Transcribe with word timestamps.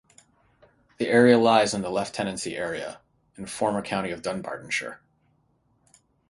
The 0.97 1.07
area 1.07 1.37
lies 1.37 1.75
in 1.75 1.83
the 1.83 1.91
Lieutenancy 1.91 2.57
area 2.57 3.01
and 3.37 3.47
former 3.47 3.83
county 3.83 4.09
of 4.09 4.23
Dunbartonshire. 4.23 4.97